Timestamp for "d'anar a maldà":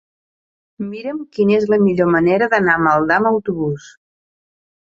2.55-3.21